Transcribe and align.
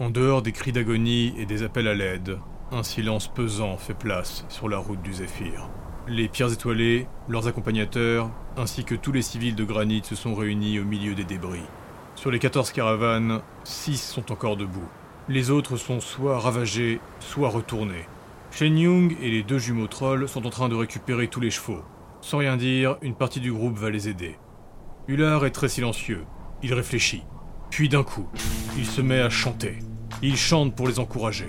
En 0.00 0.08
dehors 0.08 0.40
des 0.40 0.52
cris 0.52 0.72
d'agonie 0.72 1.34
et 1.36 1.44
des 1.44 1.62
appels 1.62 1.86
à 1.86 1.92
l'aide, 1.92 2.38
un 2.72 2.82
silence 2.82 3.28
pesant 3.28 3.76
fait 3.76 3.92
place 3.92 4.46
sur 4.48 4.66
la 4.66 4.78
route 4.78 5.02
du 5.02 5.12
Zéphyr. 5.12 5.68
Les 6.08 6.26
pierres 6.26 6.50
étoilées, 6.50 7.06
leurs 7.28 7.48
accompagnateurs, 7.48 8.30
ainsi 8.56 8.84
que 8.84 8.94
tous 8.94 9.12
les 9.12 9.20
civils 9.20 9.54
de 9.54 9.62
granit 9.62 10.00
se 10.02 10.14
sont 10.14 10.34
réunis 10.34 10.78
au 10.78 10.86
milieu 10.86 11.14
des 11.14 11.24
débris. 11.24 11.66
Sur 12.14 12.30
les 12.30 12.38
14 12.38 12.72
caravanes, 12.72 13.42
6 13.64 13.98
sont 13.98 14.32
encore 14.32 14.56
debout. 14.56 14.88
Les 15.28 15.50
autres 15.50 15.76
sont 15.76 16.00
soit 16.00 16.38
ravagés, 16.38 16.98
soit 17.18 17.50
retournés. 17.50 18.06
Shen 18.52 18.78
Yung 18.78 19.14
et 19.20 19.30
les 19.30 19.42
deux 19.42 19.58
jumeaux 19.58 19.86
trolls 19.86 20.28
sont 20.28 20.46
en 20.46 20.50
train 20.50 20.70
de 20.70 20.76
récupérer 20.76 21.28
tous 21.28 21.40
les 21.40 21.50
chevaux. 21.50 21.82
Sans 22.22 22.38
rien 22.38 22.56
dire, 22.56 22.96
une 23.02 23.14
partie 23.14 23.40
du 23.40 23.52
groupe 23.52 23.76
va 23.76 23.90
les 23.90 24.08
aider. 24.08 24.38
Hullard 25.08 25.44
est 25.44 25.50
très 25.50 25.68
silencieux. 25.68 26.24
Il 26.62 26.72
réfléchit. 26.72 27.22
Puis 27.68 27.90
d'un 27.90 28.02
coup, 28.02 28.26
il 28.78 28.86
se 28.86 29.02
met 29.02 29.20
à 29.20 29.28
chanter. 29.28 29.78
Il 30.22 30.36
chante 30.36 30.74
pour 30.74 30.86
les 30.86 30.98
encourager. 30.98 31.48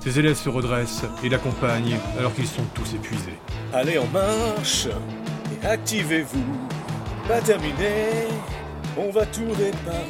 Ses 0.00 0.18
élèves 0.18 0.36
se 0.36 0.48
redressent 0.48 1.04
et 1.24 1.28
l'accompagnent 1.28 1.96
alors 2.18 2.34
qu'ils 2.34 2.46
sont 2.46 2.64
tous 2.74 2.94
épuisés. 2.94 3.38
Allez 3.72 3.98
en 3.98 4.06
marche 4.08 4.88
et 5.62 5.66
activez-vous. 5.66 6.44
Pas 7.26 7.40
terminé, 7.40 8.26
on 8.98 9.10
va 9.10 9.24
tout 9.24 9.48
réparer. 9.48 10.04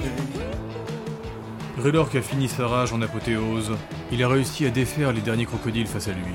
Raylork 1.78 2.14
a 2.16 2.22
fini 2.22 2.48
sa 2.48 2.66
rage 2.66 2.92
en 2.92 3.00
apothéose. 3.00 3.72
Il 4.10 4.22
a 4.24 4.28
réussi 4.28 4.66
à 4.66 4.70
défaire 4.70 5.12
les 5.12 5.20
derniers 5.20 5.46
crocodiles 5.46 5.86
face 5.86 6.08
à 6.08 6.12
lui. 6.12 6.34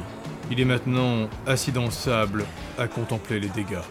Il 0.51 0.59
est 0.59 0.65
maintenant 0.65 1.27
assis 1.45 1.71
dans 1.71 1.85
le 1.85 1.91
sable 1.91 2.45
à 2.77 2.87
contempler 2.87 3.39
les 3.39 3.49
dégâts. 3.49 3.83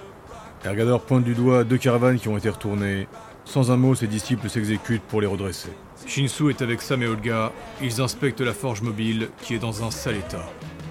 Ergador 0.64 1.02
pointe 1.02 1.24
du 1.24 1.34
doigt 1.34 1.64
deux 1.64 1.76
caravanes 1.76 2.18
qui 2.18 2.28
ont 2.28 2.38
été 2.38 2.48
retournées. 2.48 3.06
Sans 3.44 3.70
un 3.70 3.76
mot, 3.76 3.94
ses 3.94 4.06
disciples 4.06 4.48
s'exécutent 4.48 5.02
pour 5.02 5.20
les 5.20 5.26
redresser. 5.26 5.70
Shinsu 6.06 6.50
est 6.50 6.62
avec 6.62 6.82
Sam 6.82 7.02
et 7.02 7.06
Olga. 7.06 7.52
Ils 7.82 8.00
inspectent 8.00 8.40
la 8.40 8.52
forge 8.52 8.82
mobile 8.82 9.28
qui 9.42 9.54
est 9.54 9.58
dans 9.58 9.84
un 9.84 9.90
sale 9.90 10.16
état. 10.16 10.44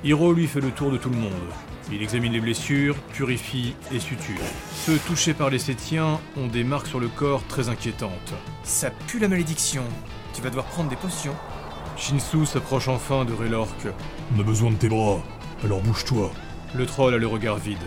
Hiro 0.04 0.34
lui 0.34 0.48
fait 0.48 0.62
le 0.62 0.72
tour 0.72 0.92
de 0.92 0.98
tout 0.98 1.10
le 1.10 1.18
monde. 1.18 1.32
Il 1.92 2.02
examine 2.02 2.32
les 2.32 2.40
blessures, 2.40 2.95
purifie 3.14 3.76
et 3.92 4.00
suture. 4.00 4.42
Ceux 4.86 4.98
touchés 4.98 5.34
par 5.34 5.50
les 5.50 5.60
Sétiens 5.60 6.20
ont 6.38 6.48
des 6.48 6.64
marques 6.64 6.88
sur 6.88 7.00
le 7.00 7.08
corps 7.08 7.44
très 7.48 7.70
inquiétantes. 7.70 8.34
Ça 8.64 8.90
pue 9.08 9.20
la 9.20 9.28
malédiction. 9.28 9.84
Tu 10.34 10.42
vas 10.42 10.50
devoir 10.50 10.66
prendre 10.66 10.90
des 10.90 10.95
potions. 10.95 11.36
Shinsu 11.98 12.45
s'approche 12.45 12.88
enfin 12.88 13.26
de 13.26 13.34
Raylork. 13.34 13.88
On 14.36 14.40
a 14.40 14.44
besoin 14.44 14.72
de 14.72 14.76
tes 14.76 14.90
bras, 14.90 15.22
alors 15.64 15.82
bouge-toi. 15.82 16.32
Le 16.73 16.86
troll 16.86 17.14
a 17.14 17.17
le 17.17 17.28
regard 17.28 17.58
vide. 17.58 17.78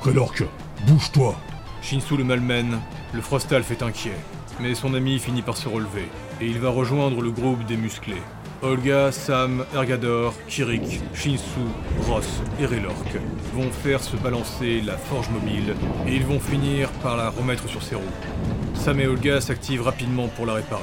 Raylork, 0.00 0.44
bouge-toi 0.86 1.36
Shinsu 1.82 2.16
le 2.16 2.24
malmène, 2.24 2.78
le 3.12 3.20
Frostal 3.20 3.62
fait 3.64 3.82
inquiet. 3.82 4.16
Mais 4.60 4.74
son 4.74 4.94
ami 4.94 5.18
finit 5.18 5.42
par 5.42 5.56
se 5.56 5.68
relever, 5.68 6.08
et 6.40 6.46
il 6.46 6.58
va 6.58 6.70
rejoindre 6.70 7.20
le 7.20 7.30
groupe 7.30 7.64
des 7.66 7.76
musclés. 7.76 8.22
Olga, 8.62 9.10
Sam, 9.10 9.64
Ergador, 9.74 10.34
Kirik, 10.46 11.00
Shinsu, 11.12 11.42
Ross 12.06 12.40
et 12.60 12.66
Raylork 12.66 13.16
vont 13.54 13.70
faire 13.70 14.00
se 14.00 14.16
balancer 14.16 14.80
la 14.82 14.96
forge 14.96 15.28
mobile, 15.30 15.74
et 16.06 16.14
ils 16.14 16.24
vont 16.24 16.38
finir 16.38 16.88
par 17.02 17.16
la 17.16 17.30
remettre 17.30 17.68
sur 17.68 17.82
ses 17.82 17.96
roues. 17.96 18.02
Sam 18.74 19.00
et 19.00 19.06
Olga 19.08 19.40
s'activent 19.40 19.82
rapidement 19.82 20.28
pour 20.28 20.46
la 20.46 20.54
réparer. 20.54 20.82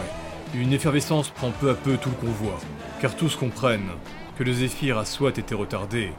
Une 0.53 0.73
effervescence 0.73 1.29
prend 1.29 1.51
peu 1.51 1.69
à 1.69 1.75
peu 1.75 1.95
tout 1.95 2.09
le 2.09 2.27
convoi, 2.27 2.59
car 3.01 3.15
tous 3.15 3.37
comprennent 3.37 3.91
que 4.37 4.43
le 4.43 4.51
Zéphyr 4.51 4.97
a 4.97 5.05
soit 5.05 5.37
été 5.37 5.55
retardé, 5.55 6.11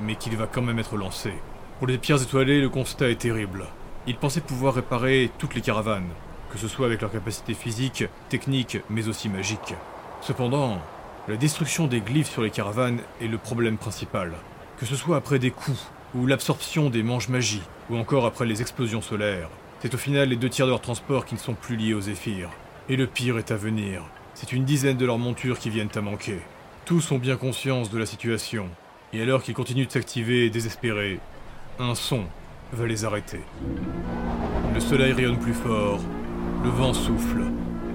mais 0.00 0.14
qu'il 0.14 0.36
va 0.36 0.46
quand 0.46 0.62
même 0.62 0.78
être 0.78 0.96
lancé. 0.96 1.32
Pour 1.78 1.88
les 1.88 1.98
pierres 1.98 2.22
étoilées, 2.22 2.60
le 2.60 2.68
constat 2.68 3.10
est 3.10 3.20
terrible. 3.20 3.66
Ils 4.06 4.16
pensaient 4.16 4.40
pouvoir 4.40 4.74
réparer 4.74 5.30
toutes 5.38 5.54
les 5.54 5.60
caravanes, 5.60 6.08
que 6.50 6.58
ce 6.58 6.66
soit 6.66 6.86
avec 6.86 7.00
leur 7.00 7.12
capacité 7.12 7.54
physique, 7.54 8.04
technique, 8.28 8.78
mais 8.90 9.06
aussi 9.06 9.28
magique. 9.28 9.74
Cependant, 10.20 10.80
la 11.28 11.36
destruction 11.36 11.86
des 11.86 12.00
glyphes 12.00 12.30
sur 12.30 12.42
les 12.42 12.50
caravanes 12.50 12.98
est 13.20 13.28
le 13.28 13.38
problème 13.38 13.78
principal. 13.78 14.32
Que 14.78 14.86
ce 14.86 14.96
soit 14.96 15.16
après 15.16 15.38
des 15.38 15.52
coups, 15.52 15.86
ou 16.16 16.26
l'absorption 16.26 16.90
des 16.90 17.04
manches 17.04 17.28
magie, 17.28 17.62
ou 17.90 17.96
encore 17.96 18.26
après 18.26 18.44
les 18.44 18.60
explosions 18.60 19.02
solaires, 19.02 19.48
c'est 19.80 19.94
au 19.94 19.98
final 19.98 20.28
les 20.28 20.36
deux 20.36 20.48
tiers 20.48 20.66
de 20.66 20.72
leur 20.72 20.80
transport 20.80 21.24
qui 21.24 21.34
ne 21.34 21.40
sont 21.40 21.54
plus 21.54 21.76
liés 21.76 21.94
aux 21.94 22.00
zéphyrs. 22.00 22.50
Et 22.88 22.96
le 22.96 23.06
pire 23.06 23.38
est 23.38 23.52
à 23.52 23.56
venir. 23.56 24.02
C'est 24.34 24.52
une 24.52 24.64
dizaine 24.64 24.96
de 24.96 25.06
leurs 25.06 25.18
montures 25.18 25.60
qui 25.60 25.70
viennent 25.70 25.88
à 25.94 26.00
manquer. 26.00 26.38
Tous 26.84 27.12
ont 27.12 27.18
bien 27.18 27.36
conscience 27.36 27.90
de 27.90 27.98
la 27.98 28.06
situation. 28.06 28.68
Et 29.12 29.22
alors 29.22 29.42
qu'ils 29.42 29.54
continuent 29.54 29.86
de 29.86 29.92
s'activer 29.92 30.50
désespérés, 30.50 31.20
un 31.78 31.94
son 31.94 32.24
va 32.72 32.86
les 32.86 33.04
arrêter. 33.04 33.40
Le 34.74 34.80
soleil 34.80 35.12
rayonne 35.12 35.38
plus 35.38 35.54
fort, 35.54 36.00
le 36.64 36.70
vent 36.70 36.94
souffle, 36.94 37.42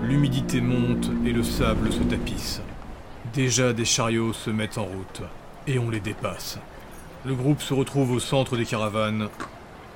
l'humidité 0.04 0.62
monte 0.62 1.10
et 1.26 1.32
le 1.32 1.44
sable 1.44 1.92
se 1.92 2.04
tapisse. 2.04 2.62
Déjà 3.34 3.74
des 3.74 3.86
chariots 3.86 4.34
se 4.34 4.50
mettent 4.50 4.78
en 4.78 4.86
route, 4.86 5.22
et 5.68 5.80
on 5.80 5.90
les 5.90 6.00
dépasse. 6.00 6.60
Le 7.26 7.34
groupe 7.36 7.62
se 7.62 7.74
retrouve 7.74 8.12
au 8.12 8.20
centre 8.20 8.58
des 8.58 8.66
caravanes. 8.66 9.30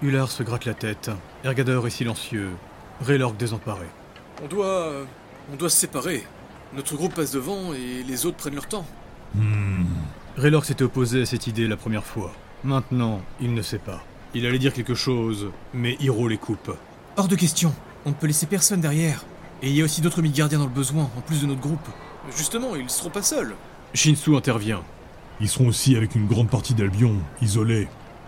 Hullard 0.01 0.31
se 0.31 0.43
gratte 0.43 0.65
la 0.65 0.73
tête, 0.73 1.11
Ergador 1.43 1.85
est 1.87 1.91
silencieux, 1.91 2.49
Raylork 3.01 3.37
désemparé. 3.37 3.85
On 4.43 4.47
doit. 4.47 4.91
On 5.51 5.55
doit 5.55 5.69
se 5.69 5.77
séparer. 5.77 6.23
Notre 6.73 6.95
groupe 6.95 7.15
passe 7.15 7.31
devant 7.31 7.73
et 7.73 8.03
les 8.03 8.25
autres 8.25 8.37
prennent 8.37 8.55
leur 8.55 8.67
temps. 8.67 8.85
Hmm. 9.35 9.85
Raylork 10.37 10.65
s'était 10.65 10.83
opposé 10.83 11.21
à 11.21 11.25
cette 11.25 11.47
idée 11.47 11.67
la 11.67 11.77
première 11.77 12.05
fois. 12.05 12.31
Maintenant, 12.63 13.21
il 13.39 13.53
ne 13.53 13.61
sait 13.61 13.79
pas. 13.79 14.03
Il 14.33 14.45
allait 14.45 14.59
dire 14.59 14.73
quelque 14.73 14.95
chose, 14.95 15.49
mais 15.73 15.97
Hiro 15.99 16.27
les 16.27 16.37
coupe. 16.37 16.71
Hors 17.17 17.27
de 17.27 17.35
question. 17.35 17.73
On 18.05 18.09
ne 18.09 18.15
peut 18.15 18.27
laisser 18.27 18.45
personne 18.45 18.81
derrière. 18.81 19.25
Et 19.61 19.69
il 19.69 19.75
y 19.75 19.81
a 19.81 19.85
aussi 19.85 20.01
d'autres 20.01 20.21
gardiens 20.21 20.59
dans 20.59 20.65
le 20.65 20.71
besoin, 20.71 21.09
en 21.17 21.21
plus 21.21 21.41
de 21.41 21.47
notre 21.47 21.61
groupe. 21.61 21.87
Justement, 22.35 22.75
ils 22.75 22.89
seront 22.89 23.09
pas 23.09 23.21
seuls. 23.21 23.55
Shinsu 23.93 24.35
intervient. 24.35 24.81
Ils 25.41 25.49
seront 25.49 25.67
aussi 25.67 25.95
avec 25.95 26.15
une 26.15 26.27
grande 26.27 26.49
partie 26.49 26.73
d'Albion, 26.73 27.15
isolés. 27.41 27.87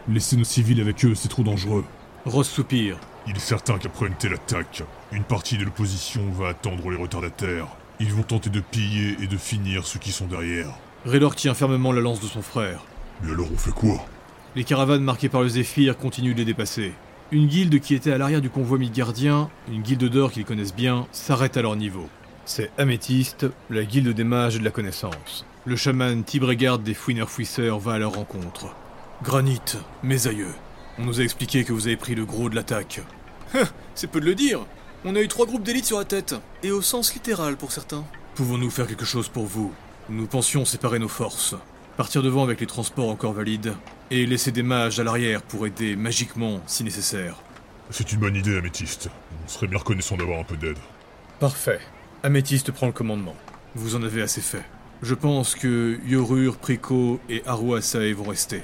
Laisser 0.09 0.35
nos 0.35 0.43
civils 0.43 0.81
avec 0.81 1.05
eux, 1.05 1.15
c'est 1.15 1.29
trop 1.29 1.43
dangereux. 1.43 1.85
Ross 2.25 2.49
soupire. 2.49 2.97
Il 3.27 3.35
est 3.37 3.39
certain 3.39 3.77
qu'après 3.77 4.07
une 4.07 4.15
telle 4.15 4.33
attaque, 4.33 4.83
une 5.13 5.23
partie 5.23 5.57
de 5.57 5.63
l'opposition 5.63 6.29
va 6.31 6.49
attendre 6.49 6.89
les 6.89 6.97
retardataires. 6.97 7.67
Ils 7.99 8.11
vont 8.11 8.23
tenter 8.23 8.49
de 8.49 8.59
piller 8.59 9.15
et 9.21 9.27
de 9.27 9.37
finir 9.37 9.87
ceux 9.87 9.99
qui 9.99 10.11
sont 10.11 10.27
derrière. 10.27 10.73
Raylork 11.05 11.37
tient 11.37 11.53
fermement 11.53 11.93
la 11.93 12.01
lance 12.01 12.19
de 12.19 12.27
son 12.27 12.41
frère. 12.41 12.83
Mais 13.21 13.31
alors 13.31 13.47
on 13.51 13.57
fait 13.57 13.71
quoi? 13.71 14.05
Les 14.55 14.63
caravanes 14.63 15.03
marquées 15.03 15.29
par 15.29 15.41
le 15.41 15.47
Zéphyr 15.47 15.97
continuent 15.97 16.33
de 16.33 16.37
les 16.37 16.45
dépasser. 16.45 16.93
Une 17.31 17.47
guilde 17.47 17.79
qui 17.79 17.95
était 17.95 18.11
à 18.11 18.19
l'arrière 18.19 18.41
du 18.41 18.51
convoi 18.51 18.77
Midgardien, 18.77 19.49
une 19.67 19.81
guilde 19.81 20.07
d'or 20.07 20.31
qu'ils 20.31 20.45
connaissent 20.45 20.75
bien, 20.75 21.07
s'arrête 21.11 21.57
à 21.57 21.63
leur 21.63 21.75
niveau. 21.75 22.07
C'est 22.45 22.69
Améthyste, 22.77 23.47
la 23.71 23.83
guilde 23.83 24.09
des 24.09 24.23
mages 24.23 24.57
et 24.57 24.59
de 24.59 24.63
la 24.63 24.69
connaissance. 24.69 25.43
Le 25.65 25.75
chaman 25.75 26.23
Tibregard 26.23 26.77
des 26.77 26.93
fouineurs-fouisseurs 26.93 27.79
va 27.79 27.93
à 27.93 27.97
leur 27.97 28.13
rencontre. 28.13 28.75
Granit, 29.23 29.59
mes 30.03 30.27
aïeux, 30.27 30.53
on 30.99 31.05
nous 31.05 31.19
a 31.19 31.23
expliqué 31.23 31.63
que 31.63 31.73
vous 31.73 31.87
avez 31.87 31.97
pris 31.97 32.13
le 32.13 32.25
gros 32.25 32.49
de 32.49 32.55
l'attaque. 32.55 33.01
C'est 33.95 34.11
peu 34.11 34.19
de 34.19 34.25
le 34.25 34.35
dire. 34.35 34.59
On 35.03 35.15
a 35.15 35.21
eu 35.21 35.27
trois 35.27 35.47
groupes 35.47 35.63
d'élite 35.63 35.85
sur 35.85 35.97
la 35.97 36.05
tête. 36.05 36.35
Et 36.61 36.69
au 36.69 36.81
sens 36.81 37.13
littéral 37.15 37.57
pour 37.57 37.71
certains. 37.71 38.03
Pouvons-nous 38.35 38.69
faire 38.69 38.87
quelque 38.87 39.05
chose 39.05 39.29
pour 39.29 39.45
vous? 39.45 39.73
Nous 40.09 40.27
pensions 40.27 40.65
séparer 40.65 40.99
nos 40.99 41.07
forces, 41.07 41.55
partir 41.97 42.23
devant 42.23 42.43
avec 42.43 42.59
les 42.59 42.67
transports 42.67 43.09
encore 43.09 43.33
valides, 43.33 43.73
et 44.11 44.25
laisser 44.25 44.51
des 44.51 44.63
mages 44.63 44.99
à 44.99 45.03
l'arrière 45.03 45.41
pour 45.41 45.65
aider 45.65 45.95
magiquement 45.95 46.61
si 46.65 46.83
nécessaire. 46.83 47.35
C'est 47.89 48.11
une 48.11 48.19
bonne 48.19 48.35
idée, 48.35 48.57
Améthyste. 48.57 49.09
On 49.45 49.47
serait 49.47 49.67
bien 49.67 49.77
reconnaissant 49.77 50.17
d'avoir 50.17 50.39
un 50.39 50.43
peu 50.43 50.55
d'aide. 50.55 50.77
Parfait. 51.39 51.79
Améthyste 52.23 52.71
prend 52.71 52.87
le 52.87 52.93
commandement. 52.93 53.35
Vous 53.75 53.95
en 53.95 54.03
avez 54.03 54.21
assez 54.21 54.41
fait. 54.41 54.63
Je 55.01 55.13
pense 55.13 55.55
que 55.55 55.99
Yorur, 56.07 56.57
Prico 56.57 57.19
et 57.29 57.43
Haru 57.45 57.75
Asae 57.75 58.13
vont 58.13 58.29
rester. 58.29 58.63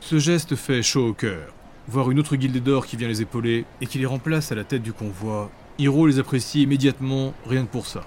Ce 0.00 0.18
geste 0.18 0.54
fait 0.54 0.82
chaud 0.82 1.08
au 1.08 1.12
cœur. 1.14 1.54
Voir 1.88 2.10
une 2.10 2.18
autre 2.18 2.36
guilde 2.36 2.62
d'or 2.62 2.86
qui 2.86 2.96
vient 2.96 3.08
les 3.08 3.22
épauler 3.22 3.64
et 3.80 3.86
qui 3.86 3.98
les 3.98 4.06
remplace 4.06 4.52
à 4.52 4.54
la 4.54 4.64
tête 4.64 4.82
du 4.82 4.92
convoi, 4.92 5.50
Hiro 5.78 6.06
les 6.06 6.18
apprécie 6.18 6.62
immédiatement, 6.62 7.32
rien 7.46 7.64
que 7.64 7.70
pour 7.70 7.86
ça. 7.86 8.04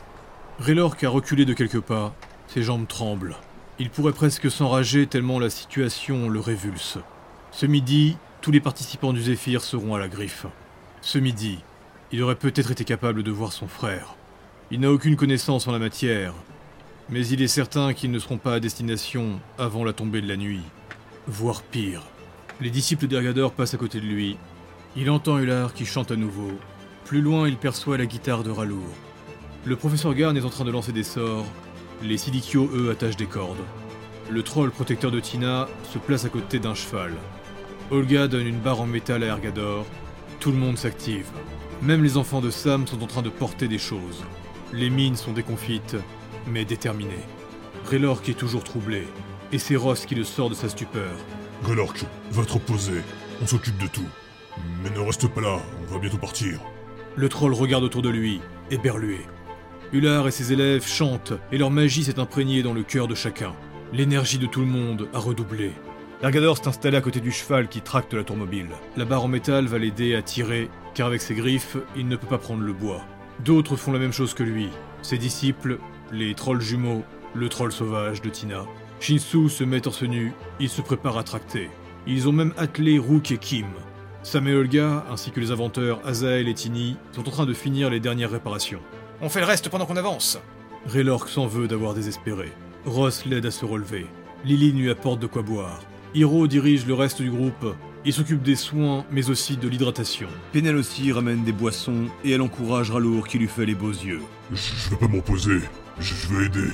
Raylork 0.60 1.04
a 1.04 1.10
reculé 1.10 1.46
de 1.46 1.54
quelques 1.54 1.80
pas, 1.80 2.14
ses 2.48 2.62
jambes 2.62 2.88
tremblent. 2.88 3.36
Il 3.82 3.90
pourrait 3.90 4.14
presque 4.14 4.52
s'enrager 4.52 5.08
tellement 5.08 5.40
la 5.40 5.50
situation 5.50 6.30
le 6.30 6.40
révulse. 6.40 7.00
Ce 7.50 7.66
midi, 7.66 8.16
tous 8.40 8.52
les 8.52 8.60
participants 8.60 9.12
du 9.12 9.24
Zéphyr 9.24 9.64
seront 9.64 9.96
à 9.96 10.00
la 10.00 10.08
griffe. 10.08 10.46
Ce 11.02 11.18
midi, 11.18 11.58
il 12.12 12.22
aurait 12.22 12.36
peut-être 12.36 12.70
été 12.70 12.84
capable 12.84 13.24
de 13.24 13.32
voir 13.32 13.52
son 13.52 13.68
frère. 13.68 14.14
Il 14.70 14.82
n'a 14.82 14.92
aucune 14.92 15.16
connaissance 15.16 15.68
en 15.68 15.72
la 15.72 15.80
matière, 15.80 16.36
mais 17.10 17.26
il 17.26 17.42
est 17.42 17.48
certain 17.48 17.96
qu'ils 17.96 18.12
ne 18.12 18.20
seront 18.20 18.38
pas 18.38 18.54
à 18.54 18.60
destination 18.60 19.40
avant 19.58 19.84
la 19.84 19.94
tombée 19.94 20.22
de 20.22 20.28
la 20.28 20.38
nuit. 20.38 20.62
Voire 21.26 21.64
pire. 21.64 22.04
Les 22.60 22.70
disciples 22.70 23.08
d'Ergador 23.08 23.52
passent 23.52 23.74
à 23.74 23.80
côté 23.80 24.00
de 24.00 24.06
lui. 24.06 24.38
Il 24.96 25.10
entend 25.10 25.40
Hullard 25.40 25.74
qui 25.74 25.88
chante 25.88 26.12
à 26.12 26.16
nouveau. 26.16 26.52
Plus 27.04 27.22
loin, 27.22 27.48
il 27.48 27.58
perçoit 27.58 27.98
la 27.98 28.06
guitare 28.06 28.44
de 28.44 28.52
Ralour. 28.52 28.86
Le 29.66 29.76
professeur 29.76 30.14
Garn 30.14 30.38
est 30.38 30.46
en 30.46 30.52
train 30.52 30.66
de 30.66 30.72
lancer 30.72 30.92
des 30.92 31.02
sorts. 31.04 31.48
Les 32.04 32.18
Sidikios, 32.18 32.70
eux, 32.74 32.92
attachent 32.92 33.18
des 33.18 33.26
cordes. 33.26 33.64
Le 34.30 34.44
troll 34.44 34.72
protecteur 34.72 35.12
de 35.12 35.20
Tina 35.20 35.68
se 35.92 35.98
place 35.98 36.26
à 36.26 36.30
côté 36.30 36.60
d'un 36.60 36.74
cheval. 36.74 37.14
Olga 37.90 38.28
donne 38.28 38.48
une 38.48 38.60
barre 38.60 38.82
en 38.82 38.86
métal 38.88 39.24
à 39.24 39.28
Ergador. 39.28 39.86
Tout 40.40 40.52
le 40.52 40.58
monde 40.58 40.78
s'active. 40.78 41.28
Même 41.82 42.04
les 42.04 42.18
enfants 42.18 42.42
de 42.42 42.50
Sam 42.50 42.88
sont 42.88 43.04
en 43.04 43.08
train 43.08 43.22
de 43.22 43.30
porter 43.30 43.68
des 43.68 43.78
choses. 43.78 44.24
Les 44.74 44.90
mines 44.90 45.16
sont 45.16 45.34
déconfites 45.34 45.98
mais 46.48 46.66
déterminé. 46.66 47.18
Raylork 47.86 48.28
est 48.30 48.38
toujours 48.38 48.64
troublé, 48.64 49.08
et 49.52 49.60
c'est 49.60 49.76
Ross 49.76 50.06
qui 50.06 50.16
le 50.16 50.24
sort 50.24 50.50
de 50.50 50.56
sa 50.56 50.70
stupeur. 50.70 51.12
Grelork, 51.64 52.06
va 52.32 52.46
te 52.46 52.54
reposer. 52.54 53.02
On 53.42 53.48
s'occupe 53.48 53.78
de 53.78 53.88
tout. 53.88 54.08
Mais 54.84 54.90
ne 54.90 55.00
reste 55.00 55.28
pas 55.28 55.42
là, 55.42 55.60
on 55.82 55.94
va 55.94 56.00
bientôt 56.00 56.18
partir. 56.18 56.60
Le 57.16 57.30
troll 57.30 57.54
regarde 57.54 57.84
autour 57.84 58.02
de 58.02 58.10
lui, 58.10 58.42
éberlué. 58.70 59.22
Hullard 59.94 60.26
et 60.26 60.32
ses 60.32 60.54
élèves 60.54 60.88
chantent, 60.88 61.34
et 61.52 61.58
leur 61.58 61.70
magie 61.70 62.06
s'est 62.06 62.20
imprégnée 62.20 62.64
dans 62.64 62.74
le 62.74 62.84
cœur 62.84 63.10
de 63.10 63.16
chacun. 63.16 63.54
L'énergie 63.92 64.38
de 64.38 64.46
tout 64.46 64.62
le 64.62 64.66
monde 64.66 65.10
a 65.14 65.20
redoublé. 65.20 65.74
Ergador 66.24 66.56
s'est 66.56 66.70
installé 66.70 66.96
à 66.96 67.02
côté 67.02 67.20
du 67.20 67.32
cheval 67.32 67.68
qui 67.68 67.82
tracte 67.82 68.14
la 68.14 68.24
tour 68.24 68.38
mobile. 68.38 68.70
La 68.96 69.04
barre 69.04 69.26
en 69.26 69.28
métal 69.28 69.66
va 69.66 69.78
l'aider 69.78 70.16
à 70.16 70.22
tirer, 70.22 70.70
car 70.94 71.08
avec 71.08 71.22
ses 71.22 71.36
griffes, 71.36 71.76
il 71.98 72.08
ne 72.08 72.16
peut 72.16 72.28
pas 72.28 72.38
prendre 72.38 72.64
le 72.64 72.72
bois. 72.72 73.02
D'autres 73.44 73.76
font 73.76 73.92
la 73.92 74.00
même 74.00 74.14
chose 74.14 74.34
que 74.34 74.44
lui. 74.44 74.70
Ses 75.02 75.18
disciples, 75.18 75.78
les 76.14 76.36
trolls 76.36 76.62
jumeaux, 76.62 77.04
le 77.34 77.50
troll 77.50 77.74
sauvage 77.74 78.22
de 78.22 78.30
Tina. 78.30 78.64
Shinsu 79.02 79.50
se 79.50 79.66
met 79.66 79.82
torse 79.82 80.04
nu, 80.04 80.32
il 80.62 80.70
se 80.70 80.82
prépare 80.82 81.18
à 81.18 81.24
tracter. 81.24 81.70
Ils 82.08 82.30
ont 82.30 82.34
même 82.34 82.54
attelé 82.56 82.98
Rook 82.98 83.32
et 83.32 83.38
Kim. 83.38 83.68
Sam 84.24 84.48
et 84.48 84.54
Olga, 84.54 85.06
ainsi 85.12 85.32
que 85.32 85.42
les 85.42 85.52
inventeurs 85.52 86.00
Azael 86.06 86.48
et 86.48 86.54
Tini, 86.54 86.96
sont 87.12 87.28
en 87.28 87.32
train 87.32 87.46
de 87.46 87.54
finir 87.54 87.90
les 87.90 88.00
dernières 88.00 88.32
réparations. 88.32 88.80
On 89.22 89.30
fait 89.30 89.40
le 89.40 89.46
reste 89.46 89.70
pendant 89.70 89.86
qu'on 89.86 89.98
avance. 89.98 90.40
Raylork 90.88 91.30
s'en 91.30 91.46
veut 91.46 91.68
d'avoir 91.68 91.94
désespéré. 91.94 92.52
Ross 92.86 93.26
l'aide 93.26 93.46
à 93.46 93.52
se 93.52 93.66
relever. 93.66 94.08
Lily 94.46 94.72
lui 94.72 94.90
apporte 94.90 95.20
de 95.20 95.28
quoi 95.28 95.44
boire. 95.44 95.82
Hiro 96.16 96.48
dirige 96.48 96.88
le 96.88 96.96
reste 96.96 97.22
du 97.22 97.30
groupe. 97.30 97.76
Il 98.04 98.14
s'occupe 98.14 98.42
des 98.42 98.56
soins, 98.56 99.06
mais 99.12 99.30
aussi 99.30 99.58
de 99.58 99.68
l'hydratation. 99.68 100.28
Penel 100.54 100.76
aussi 100.76 101.12
ramène 101.12 101.44
des 101.44 101.52
boissons 101.52 102.06
et 102.24 102.32
elle 102.32 102.42
encourage 102.42 102.90
Ralour 102.90 103.28
qui 103.28 103.38
lui 103.38 103.48
fait 103.48 103.68
les 103.68 103.76
beaux 103.76 103.92
yeux. 103.92 104.22
Je, 104.52 104.58
je 104.58 104.90
vais 104.90 104.96
pas 104.96 105.08
m'opposer. 105.08 105.60
Je, 106.00 106.16
je 106.16 106.28
vais 106.34 106.46
aider. 106.48 106.72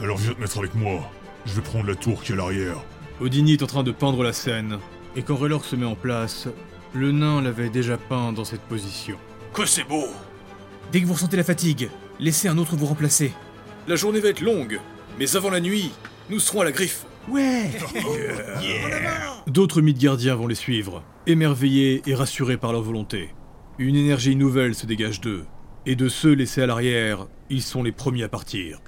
Alors 0.00 0.16
viens 0.16 0.32
te 0.32 0.40
mettre 0.40 0.58
avec 0.58 0.74
moi. 0.74 1.10
Je 1.44 1.54
vais 1.54 1.60
prendre 1.60 1.86
la 1.86 1.94
tour 1.94 2.22
qui 2.22 2.32
est 2.32 2.34
à 2.34 2.38
l'arrière. 2.38 2.82
Odini 3.20 3.52
est 3.52 3.62
en 3.62 3.66
train 3.66 3.82
de 3.82 3.92
peindre 3.92 4.22
la 4.22 4.32
scène, 4.32 4.78
et 5.14 5.22
quand 5.22 5.36
Raylork 5.36 5.66
se 5.66 5.76
met 5.76 5.84
en 5.84 5.94
place, 5.94 6.48
le 6.94 7.12
nain 7.12 7.42
l'avait 7.42 7.68
déjà 7.68 7.98
peint 7.98 8.32
dans 8.32 8.46
cette 8.46 8.62
position. 8.62 9.18
Que 9.52 9.66
c'est 9.66 9.84
beau 9.84 10.06
Dès 10.92 11.00
que 11.00 11.06
vous 11.06 11.14
ressentez 11.14 11.36
la 11.36 11.44
fatigue, 11.44 11.88
laissez 12.18 12.48
un 12.48 12.58
autre 12.58 12.74
vous 12.74 12.86
remplacer. 12.86 13.32
La 13.86 13.94
journée 13.94 14.18
va 14.18 14.28
être 14.28 14.40
longue, 14.40 14.80
mais 15.18 15.36
avant 15.36 15.50
la 15.50 15.60
nuit, 15.60 15.92
nous 16.30 16.40
serons 16.40 16.62
à 16.62 16.64
la 16.64 16.72
griffe. 16.72 17.06
Ouais 17.28 17.70
D'autres 19.46 19.82
Midgardiens 19.82 20.34
vont 20.34 20.48
les 20.48 20.56
suivre, 20.56 21.04
émerveillés 21.28 22.02
et 22.06 22.14
rassurés 22.14 22.56
par 22.56 22.72
leur 22.72 22.82
volonté. 22.82 23.30
Une 23.78 23.94
énergie 23.94 24.34
nouvelle 24.34 24.74
se 24.74 24.86
dégage 24.86 25.20
d'eux, 25.20 25.44
et 25.86 25.94
de 25.94 26.08
ceux 26.08 26.32
laissés 26.32 26.62
à 26.62 26.66
l'arrière, 26.66 27.28
ils 27.50 27.62
sont 27.62 27.84
les 27.84 27.92
premiers 27.92 28.24
à 28.24 28.28
partir. 28.28 28.80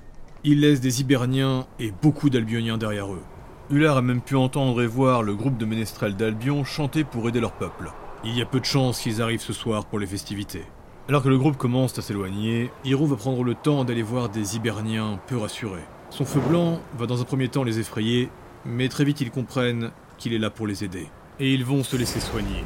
Ils 0.43 0.60
laissent 0.60 0.81
des 0.81 1.02
Hiberniens 1.02 1.69
et 1.78 1.93
beaucoup 2.02 2.31
d'Albioniens 2.31 2.78
derrière 2.78 3.12
eux. 3.12 3.22
Hullard 3.70 3.98
a 3.98 4.02
même 4.02 4.22
pu 4.22 4.34
entendre 4.34 4.82
et 4.82 4.88
voir 4.88 5.22
le 5.22 5.37
groupe 5.37 5.56
de 5.56 5.64
ménestrels 5.64 6.16
d'Albion 6.16 6.64
chanter 6.64 7.05
pour 7.05 7.28
aider 7.28 7.40
leur 7.40 7.52
peuple. 7.52 7.93
Il 8.25 8.37
y 8.37 8.43
a 8.43 8.46
peu 8.46 8.58
de 8.58 8.64
chances 8.64 8.98
qu'ils 8.98 9.22
arrivent 9.22 9.40
ce 9.40 9.52
soir 9.52 9.87
pour 9.87 10.00
les 10.00 10.06
festivités. 10.06 10.64
Alors 11.08 11.25
que 11.25 11.28
le 11.28 11.37
groupe 11.37 11.56
commence 11.56 11.99
à 11.99 12.02
s'éloigner, 12.02 12.70
Hiro 12.84 13.06
va 13.06 13.16
prendre 13.16 13.43
le 13.43 13.56
temps 13.56 13.84
d'aller 13.84 14.04
voir 14.04 14.28
des 14.28 14.54
Hiberniens 14.54 15.19
peu 15.26 15.37
rassurés. 15.37 15.82
Son 16.10 16.25
feu 16.25 16.40
blanc 16.49 16.81
va 16.96 17.06
dans 17.06 17.20
un 17.20 17.25
premier 17.25 17.49
temps 17.49 17.64
les 17.64 17.81
effrayer, 17.81 18.28
mais 18.64 18.88
très 18.88 19.04
vite 19.04 19.20
ils 19.20 19.32
comprennent 19.32 19.90
qu'il 20.16 20.32
est 20.32 20.38
là 20.38 20.49
pour 20.49 20.69
les 20.69 20.84
aider. 20.84 21.08
Et 21.40 21.52
ils 21.52 21.64
vont 21.64 21.82
se 21.82 21.96
laisser 21.96 22.20
soigner. 22.20 22.64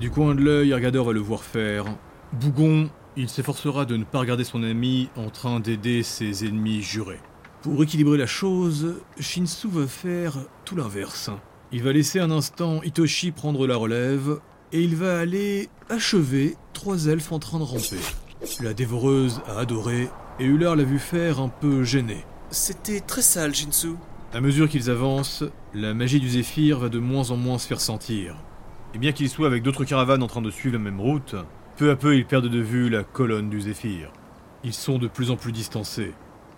Du 0.00 0.10
coin 0.10 0.34
de 0.34 0.40
l'œil, 0.40 0.72
Ergador 0.72 1.06
va 1.06 1.12
le 1.12 1.20
voir 1.20 1.44
faire. 1.44 1.84
Bougon, 2.32 2.90
il 3.16 3.28
s'efforcera 3.28 3.84
de 3.84 3.96
ne 3.96 4.04
pas 4.04 4.18
regarder 4.18 4.44
son 4.44 4.64
ami 4.64 5.08
en 5.16 5.30
train 5.30 5.60
d'aider 5.60 6.02
ses 6.02 6.46
ennemis 6.46 6.82
jurés. 6.82 7.20
Pour 7.62 7.80
équilibrer 7.80 8.18
la 8.18 8.26
chose, 8.26 8.96
Shinsu 9.20 9.68
va 9.68 9.86
faire 9.86 10.36
tout 10.64 10.74
l'inverse. 10.74 11.30
Il 11.70 11.84
va 11.84 11.92
laisser 11.92 12.18
un 12.18 12.32
instant 12.32 12.82
Hitoshi 12.82 13.30
prendre 13.30 13.68
la 13.68 13.76
relève, 13.76 14.40
et 14.72 14.82
il 14.82 14.96
va 14.96 15.18
aller 15.18 15.68
achever 15.88 16.56
trois 16.72 17.06
elfes 17.06 17.32
en 17.32 17.38
train 17.38 17.58
de 17.58 17.64
ramper. 17.64 17.98
La 18.60 18.74
dévoreuse 18.74 19.40
a 19.46 19.58
adoré, 19.58 20.08
et 20.38 20.44
Hullard 20.44 20.76
l'a 20.76 20.84
vu 20.84 20.98
faire 20.98 21.40
un 21.40 21.48
peu 21.48 21.82
gêné. 21.82 22.24
C'était 22.50 23.00
très 23.00 23.22
sale, 23.22 23.54
Jinsu. 23.54 23.94
À 24.32 24.40
mesure 24.40 24.68
qu'ils 24.68 24.90
avancent, 24.90 25.44
la 25.74 25.94
magie 25.94 26.20
du 26.20 26.28
Zéphyr 26.28 26.78
va 26.78 26.88
de 26.88 26.98
moins 26.98 27.30
en 27.30 27.36
moins 27.36 27.58
se 27.58 27.66
faire 27.66 27.80
sentir. 27.80 28.36
Et 28.94 28.98
bien 28.98 29.12
qu'ils 29.12 29.28
soient 29.28 29.46
avec 29.46 29.62
d'autres 29.62 29.84
caravanes 29.84 30.22
en 30.22 30.28
train 30.28 30.42
de 30.42 30.50
suivre 30.50 30.76
la 30.76 30.82
même 30.82 31.00
route, 31.00 31.34
peu 31.76 31.90
à 31.90 31.96
peu 31.96 32.16
ils 32.16 32.26
perdent 32.26 32.48
de 32.48 32.60
vue 32.60 32.88
la 32.88 33.04
colonne 33.04 33.50
du 33.50 33.60
Zéphyr. 33.60 34.12
Ils 34.64 34.74
sont 34.74 34.98
de 34.98 35.08
plus 35.08 35.30
en 35.30 35.36
plus 35.36 35.52
distancés. 35.52 36.12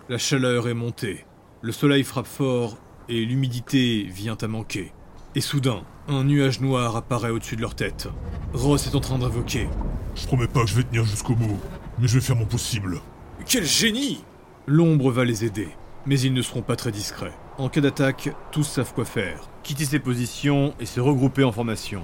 La 0.09 0.17
chaleur 0.17 0.67
est 0.67 0.73
montée, 0.73 1.25
le 1.61 1.71
soleil 1.71 2.03
frappe 2.03 2.27
fort 2.27 2.77
et 3.07 3.23
l'humidité 3.23 4.03
vient 4.03 4.37
à 4.41 4.47
manquer. 4.47 4.91
Et 5.33 5.39
soudain, 5.39 5.83
un 6.09 6.25
nuage 6.25 6.59
noir 6.59 6.97
apparaît 6.97 7.29
au-dessus 7.29 7.55
de 7.55 7.61
leur 7.61 7.73
tête. 7.73 8.09
Ross 8.53 8.85
est 8.87 8.95
en 8.95 8.99
train 8.99 9.17
d'invoquer. 9.17 9.69
Je 10.13 10.27
promets 10.27 10.47
pas 10.47 10.63
que 10.63 10.69
je 10.69 10.75
vais 10.75 10.83
tenir 10.83 11.05
jusqu'au 11.05 11.35
bout, 11.35 11.57
mais 11.99 12.09
je 12.09 12.15
vais 12.15 12.25
faire 12.25 12.35
mon 12.35 12.45
possible. 12.45 12.99
Quel 13.45 13.65
génie 13.65 14.25
L'ombre 14.67 15.09
va 15.09 15.23
les 15.23 15.45
aider, 15.45 15.69
mais 16.05 16.19
ils 16.19 16.33
ne 16.33 16.41
seront 16.41 16.61
pas 16.61 16.75
très 16.75 16.91
discrets. 16.91 17.31
En 17.57 17.69
cas 17.69 17.79
d'attaque, 17.79 18.29
tous 18.51 18.63
savent 18.63 18.93
quoi 18.93 19.05
faire. 19.05 19.47
Quitter 19.63 19.85
ses 19.85 19.99
positions 19.99 20.73
et 20.81 20.85
se 20.85 20.99
regrouper 20.99 21.45
en 21.45 21.53
formation. 21.53 22.01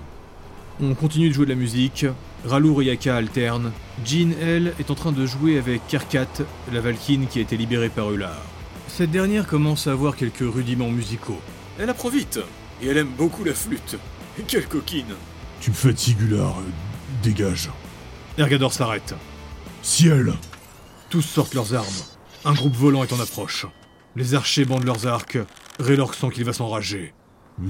On 0.81 0.95
continue 0.95 1.27
de 1.27 1.33
jouer 1.33 1.45
de 1.45 1.51
la 1.51 1.57
musique, 1.57 2.05
Ralour 2.45 2.81
et 2.81 2.85
Yaka 2.85 3.17
alternent. 3.17 3.73
Jean, 4.05 4.33
elle, 4.41 4.73
est 4.79 4.89
en 4.89 4.95
train 4.95 5.11
de 5.11 5.25
jouer 5.25 5.57
avec 5.57 5.85
Kerkat, 5.87 6.45
la 6.71 6.79
Valkyne 6.79 7.27
qui 7.27 7.39
a 7.39 7.41
été 7.41 7.57
libérée 7.57 7.89
par 7.89 8.09
Ular. 8.09 8.41
Cette 8.87 9.11
dernière 9.11 9.47
commence 9.47 9.85
à 9.87 9.91
avoir 9.91 10.15
quelques 10.15 10.39
rudiments 10.39 10.89
musicaux. 10.89 11.41
Elle 11.77 11.89
apprend 11.89 12.09
vite, 12.09 12.39
et 12.81 12.87
elle 12.87 12.97
aime 12.97 13.11
beaucoup 13.17 13.43
la 13.43 13.53
flûte. 13.53 13.97
Et 14.39 14.43
quelle 14.43 14.67
coquine 14.67 15.15
Tu 15.59 15.71
me 15.71 15.75
fatigues, 15.75 16.21
Ular. 16.21 16.55
Dégage. 17.23 17.69
Ergador 18.37 18.73
s'arrête. 18.73 19.15
Ciel 19.81 20.33
Tous 21.09 21.21
sortent 21.21 21.53
leurs 21.53 21.73
armes. 21.73 21.85
Un 22.45 22.53
groupe 22.53 22.75
volant 22.75 23.03
est 23.03 23.13
en 23.13 23.19
approche. 23.19 23.65
Les 24.15 24.35
archers 24.35 24.65
bandent 24.65 24.85
leurs 24.85 25.07
arcs. 25.07 25.37
Raylork 25.79 26.13
sent 26.15 26.29
qu'il 26.31 26.43
va 26.43 26.53
s'enrager. 26.53 27.13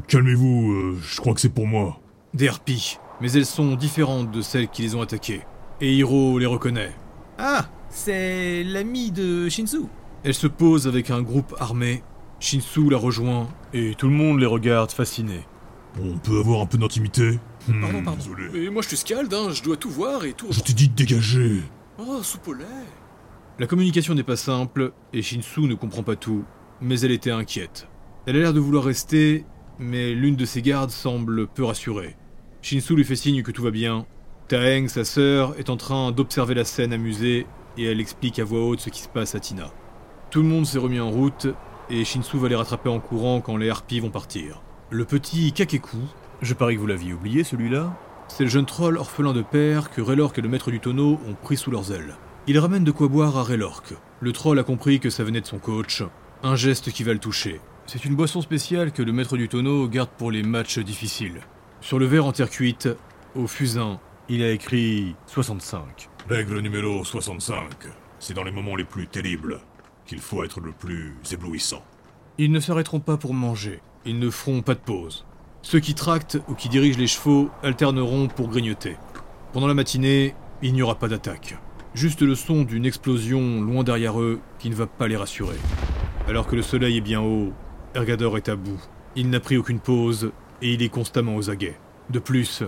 Calmez-vous, 0.07 0.71
euh, 0.71 1.00
je 1.01 1.18
crois 1.21 1.33
que 1.33 1.42
c'est 1.42 1.50
pour 1.50 1.68
moi. 1.68 2.00
Des 2.33 2.48
harpies, 2.50 2.98
mais 3.21 3.31
elles 3.31 3.45
sont 3.45 3.75
différentes 3.75 4.31
de 4.31 4.42
celles 4.42 4.68
qui 4.68 4.81
les 4.81 4.95
ont 4.95 5.01
attaquées. 5.01 5.42
Et 5.80 5.95
Hiro 5.95 6.38
les 6.39 6.45
reconnaît. 6.45 6.94
Ah, 7.38 7.69
c'est 7.89 8.63
l'ami 8.63 9.12
de 9.12 9.48
Shinsu. 9.48 9.83
Elle 10.24 10.33
se 10.33 10.48
pose 10.48 10.88
avec 10.88 11.10
un 11.10 11.21
groupe 11.21 11.56
armé. 11.60 12.03
Shinsu 12.39 12.89
la 12.89 12.98
rejoint 12.98 13.48
et 13.74 13.96
tout 13.98 14.08
le 14.08 14.13
monde 14.13 14.39
les 14.39 14.46
regarde 14.46 14.91
fascinés. 14.91 15.46
On 16.01 16.17
peut 16.17 16.39
avoir 16.39 16.62
un 16.62 16.65
peu 16.65 16.77
d'intimité 16.77 17.39
Hmm, 17.67 17.82
Pardon, 17.82 18.03
pardon. 18.03 18.20
Désolé. 18.24 18.44
Mais 18.53 18.70
moi 18.70 18.82
je 18.82 18.88
suis 18.89 18.98
scald, 18.98 19.34
hein, 19.34 19.50
je 19.51 19.62
dois 19.62 19.75
tout 19.75 19.89
voir 19.89 20.24
et 20.24 20.32
tout. 20.34 20.48
Je 20.51 20.62
t'ai 20.62 20.72
dit 20.74 20.88
de 20.88 20.94
dégager. 20.96 21.62
Oh, 21.98 22.22
soupe 22.24 22.48
au 22.48 22.53
lait 22.53 22.63
La 23.60 23.67
communication 23.67 24.13
n'est 24.13 24.24
pas 24.24 24.38
simple 24.38 24.94
et 25.12 25.22
Shinsu 25.22 25.62
ne 25.62 25.74
comprend 25.74 26.03
pas 26.03 26.15
tout, 26.15 26.46
mais 26.79 27.00
elle 27.01 27.12
était 27.12 27.32
inquiète. 27.32 27.88
Elle 28.25 28.38
a 28.38 28.39
l'air 28.39 28.53
de 28.53 28.60
vouloir 28.62 28.84
rester, 28.86 29.44
mais 29.79 30.13
l'une 30.13 30.36
de 30.38 30.46
ses 30.46 30.62
gardes 30.62 30.91
semble 30.91 31.48
peu 31.48 31.63
rassurée. 31.65 32.15
Shinsu 32.62 32.96
lui 32.96 33.03
fait 33.03 33.15
signe 33.17 33.44
que 33.44 33.51
tout 33.51 33.63
va 33.63 33.72
bien. 33.72 34.06
Taeng, 34.48 34.88
sa 34.88 35.03
sœur, 35.03 35.56
est 35.60 35.70
en 35.70 35.75
train 35.77 36.12
d'observer 36.13 36.53
la 36.53 36.63
scène 36.63 36.94
amusée 36.94 37.48
et 37.77 37.84
elle 37.84 38.00
explique 38.00 38.39
à 38.39 38.46
voix 38.46 38.65
haute 38.65 38.79
ce 38.79 38.89
qui 38.89 39.01
se 39.01 39.10
passe 39.10 39.36
à 39.36 39.39
Tina. 39.41 39.72
Tout 40.29 40.41
le 40.41 40.48
monde 40.48 40.65
s'est 40.65 40.79
remis 40.79 41.00
en 41.01 41.10
route 41.12 41.48
et 41.89 42.03
Shinsu 42.03 42.38
va 42.38 42.50
les 42.50 42.56
rattraper 42.56 42.89
en 42.89 43.00
courant 43.00 43.41
quand 43.41 43.58
les 43.58 43.70
harpies 43.70 44.00
vont 44.00 44.10
partir. 44.10 44.62
Le 44.89 45.06
petit 45.06 45.51
Kakeku, 45.51 45.98
je 46.41 46.53
parie 46.53 46.75
que 46.75 46.82
vous 46.82 46.88
l'aviez 46.88 47.13
oublié 47.13 47.44
celui-là, 47.44 47.94
c'est 48.27 48.44
le 48.44 48.50
jeune 48.50 48.65
troll 48.65 48.98
orphelin 48.98 49.34
de 49.34 49.41
père 49.41 49.89
que 49.89 50.01
Raylork 50.01 50.38
et 50.38 50.41
le 50.41 50.50
maître 50.50 50.72
du 50.72 50.79
tonneau 50.79 51.20
ont 51.27 51.34
pris 51.34 51.58
sous 51.58 51.72
leurs 51.72 51.91
ailes. 51.91 52.15
Il 52.48 52.60
ramène 52.60 52.84
de 52.84 52.91
quoi 52.91 53.08
boire 53.08 53.38
à 53.38 53.44
Raylork. 53.44 53.94
Le 54.20 54.32
troll 54.32 54.60
a 54.60 54.63
compris 54.63 55.00
que 55.00 55.10
ça 55.10 55.24
venait 55.24 55.41
de 55.41 55.48
son 55.48 55.60
coach, 55.60 56.03
un 56.44 56.56
geste 56.56 56.91
qui 56.91 57.03
va 57.03 57.13
le 57.13 57.20
toucher. 57.20 57.60
C'est 57.86 58.06
une 58.06 58.15
boisson 58.15 58.41
spéciale 58.41 58.91
que 58.91 59.01
le 59.01 59.13
maître 59.13 59.38
du 59.38 59.48
tonneau 59.50 59.88
garde 59.88 60.10
pour 60.17 60.32
les 60.32 60.44
matchs 60.44 60.79
difficiles. 60.79 61.41
Sur 61.82 62.00
le 62.00 62.06
verre 62.06 62.25
en 62.25 62.32
terre 62.32 62.50
cuite, 62.50 62.89
au 63.36 63.48
fusain, 63.48 64.00
il 64.29 64.44
a 64.44 64.51
écrit 64.51 65.15
65. 65.27 66.10
Règle 66.29 66.60
numéro 66.60 67.03
65. 67.03 67.63
C'est 68.20 68.34
dans 68.34 68.44
les 68.44 68.51
moments 68.51 68.75
les 68.75 68.84
plus 68.84 69.08
terribles 69.08 69.62
qu'il 70.07 70.19
faut 70.19 70.43
être 70.43 70.59
le 70.59 70.71
plus 70.71 71.15
éblouissant. 71.31 71.83
Ils 72.39 72.51
ne 72.51 72.59
s'arrêteront 72.59 72.99
pas 72.99 73.17
pour 73.17 73.33
manger, 73.33 73.81
ils 74.05 74.17
ne 74.17 74.29
feront 74.29 74.61
pas 74.61 74.73
de 74.73 74.79
pause. 74.79 75.25
Ceux 75.61 75.79
qui 75.79 75.93
tractent 75.93 76.39
ou 76.47 76.53
qui 76.53 76.69
dirigent 76.69 76.99
les 76.99 77.07
chevaux 77.07 77.49
alterneront 77.61 78.27
pour 78.27 78.47
grignoter. 78.47 78.95
Pendant 79.53 79.67
la 79.67 79.73
matinée, 79.73 80.33
il 80.61 80.73
n'y 80.73 80.81
aura 80.81 80.95
pas 80.95 81.07
d'attaque. 81.07 81.57
Juste 81.93 82.21
le 82.21 82.35
son 82.35 82.63
d'une 82.63 82.85
explosion 82.85 83.61
loin 83.61 83.83
derrière 83.83 84.19
eux 84.19 84.39
qui 84.59 84.69
ne 84.69 84.75
va 84.75 84.87
pas 84.87 85.07
les 85.07 85.17
rassurer. 85.17 85.57
Alors 86.27 86.47
que 86.47 86.55
le 86.55 86.61
soleil 86.61 86.97
est 86.97 87.01
bien 87.01 87.21
haut, 87.21 87.53
Ergador 87.95 88.37
est 88.37 88.49
à 88.49 88.55
bout. 88.55 88.79
Il 89.15 89.29
n'a 89.29 89.39
pris 89.39 89.57
aucune 89.57 89.79
pause 89.79 90.31
et 90.61 90.73
il 90.73 90.81
est 90.81 90.89
constamment 90.89 91.35
aux 91.35 91.49
aguets. 91.49 91.79
De 92.09 92.19
plus, 92.19 92.63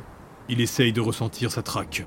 il 0.49 0.61
essaye 0.61 0.93
de 0.93 1.01
ressentir 1.01 1.51
sa 1.51 1.61
traque. 1.61 2.05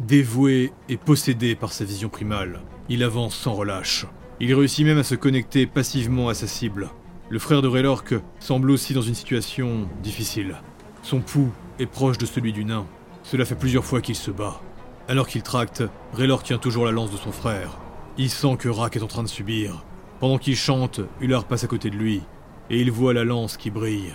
Dévoué 0.00 0.72
et 0.88 0.96
possédé 0.96 1.54
par 1.54 1.72
sa 1.72 1.84
vision 1.84 2.08
primale, 2.08 2.60
il 2.88 3.04
avance 3.04 3.36
sans 3.36 3.52
relâche. 3.54 4.06
Il 4.40 4.52
réussit 4.52 4.84
même 4.84 4.98
à 4.98 5.04
se 5.04 5.14
connecter 5.14 5.66
passivement 5.66 6.28
à 6.28 6.34
sa 6.34 6.46
cible. 6.46 6.90
Le 7.28 7.38
frère 7.38 7.62
de 7.62 7.68
Raylork 7.68 8.14
semble 8.40 8.70
aussi 8.70 8.92
dans 8.92 9.00
une 9.00 9.14
situation 9.14 9.88
difficile. 10.02 10.56
Son 11.02 11.20
pouls 11.20 11.52
est 11.78 11.86
proche 11.86 12.18
de 12.18 12.26
celui 12.26 12.52
du 12.52 12.64
nain. 12.64 12.86
Cela 13.22 13.44
fait 13.44 13.54
plusieurs 13.54 13.84
fois 13.84 14.00
qu'il 14.00 14.16
se 14.16 14.30
bat. 14.30 14.60
Alors 15.08 15.28
qu'il 15.28 15.42
tracte, 15.42 15.84
Raylor 16.12 16.42
tient 16.42 16.58
toujours 16.58 16.84
la 16.84 16.90
lance 16.90 17.12
de 17.12 17.16
son 17.16 17.32
frère. 17.32 17.78
Il 18.18 18.28
sent 18.28 18.56
que 18.58 18.68
Rak 18.68 18.96
est 18.96 19.02
en 19.02 19.06
train 19.06 19.22
de 19.22 19.28
subir. 19.28 19.84
Pendant 20.18 20.38
qu'il 20.38 20.56
chante, 20.56 21.00
Ular 21.20 21.44
passe 21.44 21.64
à 21.64 21.66
côté 21.66 21.90
de 21.90 21.96
lui, 21.96 22.22
et 22.70 22.80
il 22.80 22.90
voit 22.90 23.12
la 23.12 23.24
lance 23.24 23.56
qui 23.56 23.70
brille. 23.70 24.14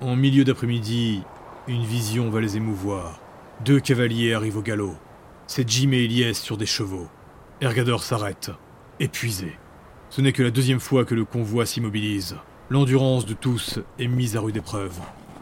En 0.00 0.16
milieu 0.16 0.44
d'après-midi, 0.44 1.22
une 1.68 1.84
vision 1.84 2.30
va 2.30 2.40
les 2.40 2.56
émouvoir. 2.56 3.20
Deux 3.64 3.80
cavaliers 3.80 4.34
arrivent 4.34 4.58
au 4.58 4.62
galop. 4.62 4.94
C'est 5.46 5.68
Jim 5.68 5.90
et 5.92 6.04
Elias 6.04 6.34
sur 6.34 6.56
des 6.56 6.66
chevaux. 6.66 7.08
Ergador 7.60 8.02
s'arrête, 8.02 8.50
épuisé. 9.00 9.52
Ce 10.10 10.20
n'est 10.20 10.32
que 10.32 10.42
la 10.42 10.50
deuxième 10.50 10.80
fois 10.80 11.04
que 11.04 11.14
le 11.14 11.24
convoi 11.24 11.66
s'immobilise. 11.66 12.36
L'endurance 12.68 13.26
de 13.26 13.34
tous 13.34 13.80
est 13.98 14.06
mise 14.06 14.36
à 14.36 14.40
rude 14.40 14.56
épreuve. 14.56 14.98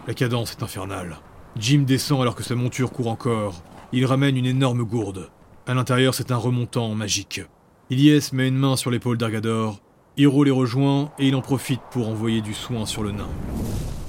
La 0.07 0.15
cadence 0.15 0.53
est 0.53 0.63
infernale. 0.63 1.19
Jim 1.59 1.83
descend 1.87 2.23
alors 2.23 2.35
que 2.35 2.43
sa 2.43 2.55
monture 2.55 2.93
court 2.93 3.09
encore. 3.09 3.63
Il 3.93 4.07
ramène 4.07 4.37
une 4.37 4.47
énorme 4.47 4.85
gourde. 4.85 5.29
À 5.67 5.75
l'intérieur, 5.75 6.15
c'est 6.15 6.31
un 6.31 6.37
remontant 6.37 6.95
magique. 6.95 7.43
Ilyes 7.91 8.31
met 8.33 8.49
une 8.49 8.57
main 8.57 8.77
sur 8.77 8.91
l'épaule 8.91 9.19
d'Argador. 9.19 9.81
Hiro 10.17 10.45
les 10.45 10.51
rejoint 10.51 11.11
et 11.19 11.29
il 11.29 11.35
en 11.35 11.43
profite 11.43 11.81
pour 11.91 12.09
envoyer 12.09 12.41
du 12.41 12.55
soin 12.55 12.87
sur 12.87 13.03
le 13.03 13.13
nain. 13.13 13.29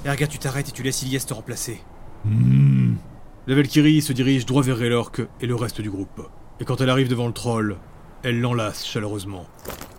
Erga, 0.04 0.26
tu 0.26 0.38
t'arrêtes 0.38 0.68
et 0.68 0.72
tu 0.72 0.82
laisses 0.82 1.02
Ilyes 1.02 1.24
te 1.26 1.34
remplacer. 1.34 1.80
Hmm. 2.24 2.94
La 3.46 3.54
Valkyrie 3.54 4.02
se 4.02 4.12
dirige 4.12 4.46
droit 4.46 4.62
vers 4.62 4.76
Raylork 4.76 5.22
et 5.40 5.46
le 5.46 5.54
reste 5.54 5.80
du 5.80 5.90
groupe. 5.90 6.28
Et 6.60 6.64
quand 6.64 6.80
elle 6.80 6.90
arrive 6.90 7.08
devant 7.08 7.26
le 7.26 7.32
troll, 7.32 7.76
elle 8.22 8.40
l'enlace 8.40 8.84
chaleureusement. 8.84 9.46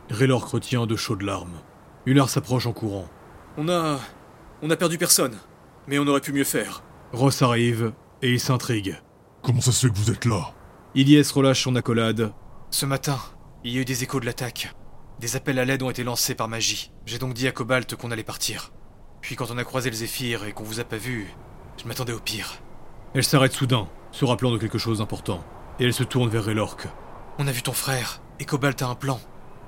Raylork 0.09 0.47
retient 0.49 0.85
de 0.85 0.95
chaudes 0.95 1.21
larmes. 1.21 1.59
Ular 2.05 2.29
s'approche 2.29 2.67
en 2.67 2.73
courant. 2.73 3.07
On 3.57 3.69
a. 3.69 3.99
On 4.61 4.69
a 4.69 4.75
perdu 4.75 4.97
personne. 4.97 5.37
Mais 5.87 5.99
on 5.99 6.07
aurait 6.07 6.21
pu 6.21 6.33
mieux 6.33 6.43
faire. 6.43 6.83
Ross 7.13 7.41
arrive 7.41 7.93
et 8.21 8.31
il 8.31 8.39
s'intrigue. 8.39 8.99
Comment 9.41 9.61
ça 9.61 9.71
se 9.71 9.87
fait 9.87 9.93
que 9.93 9.97
vous 9.97 10.11
êtes 10.11 10.25
là? 10.25 10.53
Ilyes 10.93 11.31
relâche 11.33 11.63
son 11.63 11.75
accolade. 11.75 12.33
Ce 12.69 12.85
matin, 12.85 13.17
il 13.63 13.73
y 13.73 13.77
a 13.77 13.81
eu 13.81 13.85
des 13.85 14.03
échos 14.03 14.19
de 14.19 14.25
l'attaque. 14.25 14.73
Des 15.19 15.35
appels 15.35 15.59
à 15.59 15.65
l'aide 15.65 15.83
ont 15.83 15.89
été 15.89 16.03
lancés 16.03 16.35
par 16.35 16.47
magie. 16.47 16.91
J'ai 17.05 17.17
donc 17.17 17.33
dit 17.33 17.47
à 17.47 17.51
Cobalt 17.51 17.95
qu'on 17.95 18.11
allait 18.11 18.23
partir. 18.23 18.71
Puis 19.21 19.35
quand 19.35 19.51
on 19.51 19.57
a 19.57 19.63
croisé 19.63 19.89
le 19.89 19.95
Zéphyr 19.95 20.45
et 20.45 20.51
qu'on 20.51 20.63
vous 20.63 20.79
a 20.79 20.83
pas 20.83 20.97
vu, 20.97 21.33
je 21.81 21.87
m'attendais 21.87 22.13
au 22.13 22.19
pire. 22.19 22.61
Elle 23.13 23.23
s'arrête 23.23 23.53
soudain, 23.53 23.87
se 24.11 24.25
rappelant 24.25 24.51
de 24.51 24.57
quelque 24.57 24.77
chose 24.77 24.99
d'important. 24.99 25.43
Et 25.79 25.85
elle 25.85 25.93
se 25.93 26.03
tourne 26.03 26.29
vers 26.29 26.43
Raylork. 26.43 26.87
On 27.43 27.47
a 27.47 27.51
vu 27.51 27.63
ton 27.63 27.73
frère, 27.73 28.21
et 28.39 28.45
Cobalt 28.45 28.79
a 28.83 28.85
un 28.85 28.93
plan. 28.93 29.19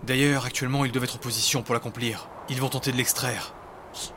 D'ailleurs, 0.06 0.46
actuellement, 0.46 0.86
ils 0.86 0.92
doivent 0.92 1.06
être 1.06 1.16
en 1.16 1.18
position 1.18 1.64
pour 1.64 1.74
l'accomplir. 1.74 2.30
Ils 2.48 2.62
vont 2.62 2.70
tenter 2.70 2.92
de 2.92 2.98
l'extraire. 2.98 3.56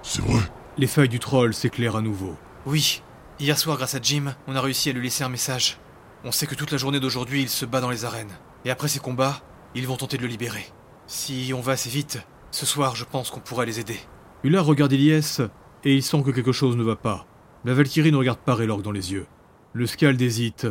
C'est 0.03 0.21
vrai 0.21 0.43
Les 0.77 0.87
failles 0.87 1.09
du 1.09 1.21
troll 1.21 1.55
s'éclairent 1.55 1.97
à 1.97 2.03
nouveau. 2.03 2.37
Oui, 2.67 3.03
hier 3.41 3.59
soir, 3.59 3.79
grâce 3.79 3.95
à 3.95 3.99
Jim, 4.03 4.35
on 4.47 4.57
a 4.57 4.61
réussi 4.61 4.91
à 4.91 4.93
lui 4.93 5.05
laisser 5.05 5.25
un 5.25 5.31
message. 5.31 5.79
On 6.23 6.33
sait 6.33 6.47
que 6.47 6.55
toute 6.55 6.71
la 6.71 6.77
journée 6.77 7.01
d'aujourd'hui, 7.01 7.41
il 7.41 7.49
se 7.49 7.65
bat 7.65 7.81
dans 7.81 7.89
les 7.89 8.05
arènes. 8.05 8.37
Et 8.67 8.71
après 8.71 8.89
ces 8.89 8.99
combats, 8.99 9.41
ils 9.75 9.87
vont 9.87 9.97
tenter 9.97 10.19
de 10.19 10.23
le 10.23 10.29
libérer. 10.29 10.67
Si 11.07 11.55
on 11.57 11.63
va 11.63 11.73
assez 11.73 11.89
vite, 11.89 12.19
ce 12.51 12.67
soir, 12.67 12.95
je 12.95 13.05
pense 13.05 13.31
qu'on 13.31 13.41
pourrait 13.41 13.65
les 13.65 13.81
aider. 13.81 13.99
Ular 14.45 14.67
regarde 14.67 14.93
Ilyes 14.93 15.41
et 15.83 15.95
il 15.95 16.03
sent 16.03 16.23
que 16.23 16.31
quelque 16.31 16.53
chose 16.53 16.77
ne 16.77 16.85
va 16.85 16.97
pas. 16.97 17.27
La 17.65 17.73
Valkyrie 17.73 18.13
ne 18.13 18.19
regarde 18.19 18.41
pas 18.41 18.55
Raylork 18.55 18.83
dans 18.83 18.93
les 18.93 19.13
yeux. 19.13 19.27
Le 19.73 19.87
Scald 19.87 20.21
hésite, 20.21 20.67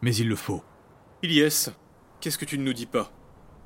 mais 0.00 0.16
il 0.16 0.26
le 0.26 0.36
faut. 0.36 0.64
Ilyes, 1.22 1.68
qu'est-ce 2.20 2.38
que 2.38 2.44
tu 2.44 2.58
ne 2.58 2.64
nous 2.64 2.72
dis 2.72 2.86
pas 2.86 3.10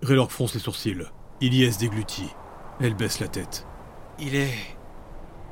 Raylork 0.03 0.31
fronce 0.31 0.55
les 0.55 0.61
sourcils. 0.61 1.07
Ilyes 1.41 1.77
déglutit. 1.79 2.31
Elle 2.81 2.95
baisse 2.95 3.21
la 3.21 3.29
tête. 3.29 3.67
Il 4.19 4.35
est 4.35 4.55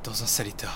dans 0.05 0.23
un 0.23 0.27
sale 0.27 0.49
état. 0.49 0.73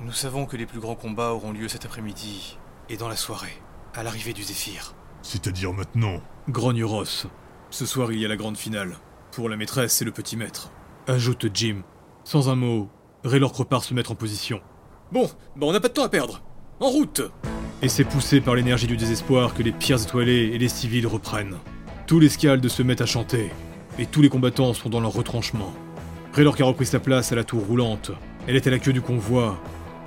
Nous 0.00 0.12
savons 0.12 0.46
que 0.46 0.56
les 0.56 0.66
plus 0.66 0.80
grands 0.80 0.96
combats 0.96 1.32
auront 1.32 1.52
lieu 1.52 1.68
cet 1.68 1.84
après-midi 1.84 2.58
et 2.88 2.96
dans 2.96 3.08
la 3.08 3.16
soirée, 3.16 3.62
à 3.94 4.02
l'arrivée 4.02 4.32
du 4.32 4.42
Zéphyr. 4.42 4.94
C'est-à-dire 5.22 5.72
maintenant 5.72 6.20
Grogne 6.48 6.84
Ross. 6.84 7.26
Ce 7.70 7.86
soir, 7.86 8.12
il 8.12 8.18
y 8.20 8.24
a 8.24 8.28
la 8.28 8.36
grande 8.36 8.58
finale. 8.58 8.96
Pour 9.32 9.48
la 9.48 9.56
maîtresse 9.56 10.02
et 10.02 10.04
le 10.04 10.12
petit 10.12 10.36
maître. 10.36 10.70
Ajoute 11.06 11.46
Jim. 11.54 11.82
Sans 12.24 12.48
un 12.48 12.56
mot, 12.56 12.88
Raylork 13.24 13.56
repart 13.56 13.84
se 13.84 13.94
mettre 13.94 14.12
en 14.12 14.14
position. 14.14 14.60
Bon, 15.12 15.28
bah 15.56 15.66
on 15.66 15.72
n'a 15.72 15.80
pas 15.80 15.88
de 15.88 15.94
temps 15.94 16.04
à 16.04 16.08
perdre. 16.08 16.42
En 16.80 16.88
route 16.88 17.22
Et 17.82 17.88
c'est 17.88 18.04
poussé 18.04 18.40
par 18.40 18.54
l'énergie 18.54 18.86
du 18.86 18.96
désespoir 18.96 19.54
que 19.54 19.62
les 19.62 19.72
pierres 19.72 20.02
étoilées 20.02 20.50
et 20.54 20.58
les 20.58 20.68
civils 20.68 21.06
reprennent. 21.06 21.56
Tous 22.06 22.18
les 22.18 22.28
Scalds 22.28 22.68
se 22.68 22.82
mettent 22.82 23.00
à 23.00 23.06
chanter, 23.06 23.50
et 23.98 24.06
tous 24.06 24.22
les 24.22 24.28
combattants 24.28 24.74
sont 24.74 24.88
dans 24.88 25.00
leur 25.00 25.12
retranchement. 25.12 25.72
Raylork 26.32 26.60
a 26.60 26.64
repris 26.64 26.86
sa 26.86 26.98
place 26.98 27.32
à 27.32 27.36
la 27.36 27.44
tour 27.44 27.64
roulante. 27.64 28.10
Elle 28.46 28.56
est 28.56 28.66
à 28.66 28.70
la 28.70 28.78
queue 28.78 28.92
du 28.92 29.00
convoi, 29.00 29.60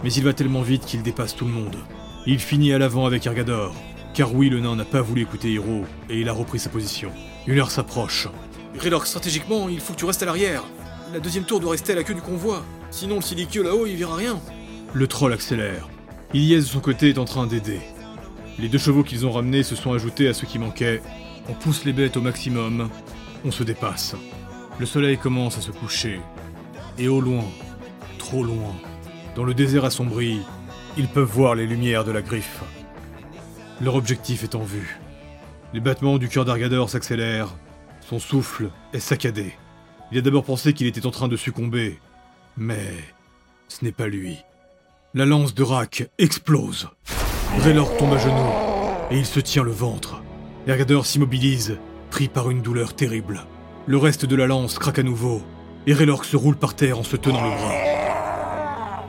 mais 0.04 0.12
il 0.12 0.24
va 0.24 0.34
tellement 0.34 0.62
vite 0.62 0.86
qu'il 0.86 1.02
dépasse 1.02 1.36
tout 1.36 1.46
le 1.46 1.52
monde. 1.52 1.78
Il 2.26 2.40
finit 2.40 2.74
à 2.74 2.78
l'avant 2.78 3.06
avec 3.06 3.26
Ergador, 3.26 3.74
car 4.14 4.34
oui, 4.34 4.50
le 4.50 4.60
nain 4.60 4.76
n'a 4.76 4.86
pas 4.86 5.02
voulu 5.02 5.22
écouter 5.22 5.52
Hiro, 5.52 5.86
et 6.10 6.20
il 6.20 6.30
a 6.30 6.34
repris 6.34 6.60
sa 6.60 6.70
position. 6.70 7.12
Une 7.46 7.60
heure 7.60 7.72
s'approche. 7.72 8.28
Raylork, 8.78 9.08
stratégiquement, 9.08 9.70
il 9.70 9.80
faut 9.80 9.94
que 9.94 10.00
tu 10.00 10.06
restes 10.06 10.24
à 10.24 10.26
l'arrière. 10.26 10.64
La 11.14 11.20
deuxième 11.20 11.46
tour 11.46 11.60
doit 11.60 11.72
rester 11.72 11.94
à 11.94 11.96
la 11.96 12.04
queue 12.04 12.14
du 12.14 12.22
convoi. 12.22 12.64
Sinon, 12.92 13.16
le 13.16 13.22
silicio 13.22 13.64
là-haut, 13.64 13.86
il 13.86 13.96
verra 13.96 14.16
rien. 14.16 14.40
Le 14.94 15.08
troll 15.08 15.34
accélère. 15.34 15.88
Ilyes 16.34 16.58
de 16.58 16.62
son 16.62 16.82
côté 16.82 17.10
est 17.10 17.20
en 17.20 17.26
train 17.26 17.48
d'aider. 17.48 17.80
Les 18.60 18.68
deux 18.68 18.78
chevaux 18.78 19.04
qu'ils 19.04 19.26
ont 19.26 19.32
ramenés 19.32 19.64
se 19.64 19.76
sont 19.76 19.94
ajoutés 19.94 20.28
à 20.28 20.34
ceux 20.34 20.46
qui 20.46 20.60
manquaient. 20.60 21.02
On 21.48 21.54
pousse 21.54 21.86
les 21.86 21.94
bêtes 21.94 22.18
au 22.18 22.22
maximum. 22.22 22.90
On 23.46 23.52
se 23.52 23.64
dépasse. 23.64 24.16
Le 24.78 24.86
soleil 24.86 25.18
commence 25.18 25.58
à 25.58 25.62
se 25.62 25.72
coucher. 25.72 26.20
Et 26.98 27.08
au 27.08 27.22
loin, 27.22 27.46
trop 28.18 28.44
loin, 28.44 28.76
dans 29.36 29.46
le 29.46 29.54
désert 29.54 29.86
assombri, 29.86 30.42
ils 30.98 31.08
peuvent 31.08 31.32
voir 31.32 31.56
les 31.56 31.66
lumières 31.66 32.04
de 32.04 32.12
la 32.12 32.22
griffe. 32.22 32.62
Leur 33.80 33.96
objectif 33.96 34.44
est 34.44 34.56
en 34.56 34.64
vue. 34.64 35.00
Les 35.74 35.80
battements 35.80 36.18
du 36.18 36.28
cœur 36.28 36.44
d'Argador 36.44 36.90
s'accélèrent. 36.90 37.56
Son 38.02 38.20
souffle 38.20 38.70
est 38.92 39.00
saccadé. 39.00 39.54
Il 40.12 40.18
a 40.18 40.22
d'abord 40.22 40.44
pensé 40.44 40.74
qu'il 40.74 40.88
était 40.88 41.06
en 41.06 41.12
train 41.12 41.28
de 41.30 41.38
succomber. 41.38 42.00
Mais 42.58 42.92
ce 43.70 43.86
n'est 43.86 43.92
pas 43.94 44.08
lui. 44.08 44.40
La 45.14 45.26
lance 45.26 45.56
de 45.56 45.64
Rak 45.64 46.10
explose. 46.20 46.90
Raylork 47.60 47.96
tombe 47.98 48.14
à 48.14 48.18
genoux 48.18 48.52
et 49.10 49.18
il 49.18 49.26
se 49.26 49.40
tient 49.40 49.64
le 49.64 49.72
ventre. 49.72 50.22
Ergador 50.68 51.06
s'immobilise, 51.06 51.78
pris 52.12 52.28
par 52.28 52.50
une 52.50 52.62
douleur 52.62 52.94
terrible. 52.94 53.46
Le 53.86 53.98
reste 53.98 54.26
de 54.26 54.36
la 54.36 54.48
lance 54.48 54.78
craque 54.78 55.00
à 55.00 55.04
nouveau 55.04 55.42
et 55.88 55.94
Raylork 55.94 56.26
se 56.26 56.36
roule 56.36 56.58
par 56.58 56.76
terre 56.76 57.00
en 57.00 57.04
se 57.04 57.16
tenant 57.16 57.42
le 57.42 57.52
bras. 57.52 59.06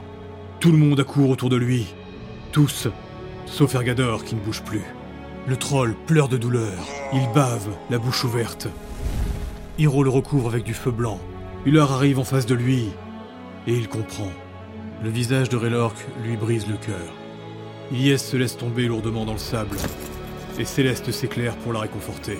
Tout 0.61 0.71
le 0.71 0.77
monde 0.77 1.01
accourt 1.01 1.29
autour 1.29 1.49
de 1.49 1.57
lui. 1.57 1.93
Tous, 2.53 2.87
sauf 3.45 3.75
Ergador 3.75 4.23
qui 4.23 4.35
ne 4.35 4.41
bouge 4.41 4.63
plus. 4.63 4.85
Le 5.47 5.57
troll 5.57 5.95
pleure 6.07 6.29
de 6.29 6.37
douleur. 6.37 6.79
Il 7.11 7.27
bave, 7.35 7.67
la 7.89 7.97
bouche 7.97 8.23
ouverte. 8.23 8.69
Hiro 9.77 10.01
le 10.03 10.09
recouvre 10.09 10.47
avec 10.47 10.63
du 10.63 10.73
feu 10.73 10.91
blanc. 10.91 11.19
Ular 11.65 11.91
arrive 11.91 12.19
en 12.19 12.23
face 12.23 12.45
de 12.45 12.55
lui 12.55 12.85
et 13.67 13.73
il 13.73 13.89
comprend. 13.89 14.31
Le 15.03 15.09
visage 15.09 15.49
de 15.49 15.57
Raylork 15.57 15.95
lui 16.23 16.35
brise 16.37 16.67
le 16.67 16.75
cœur. 16.77 17.13
Ilyes 17.91 18.19
se 18.19 18.37
laisse 18.37 18.57
tomber 18.57 18.87
lourdement 18.87 19.25
dans 19.25 19.33
le 19.33 19.37
sable, 19.39 19.77
et 20.59 20.65
Céleste 20.65 21.11
s'éclaire 21.11 21.55
pour 21.57 21.73
la 21.73 21.79
réconforter. 21.79 22.37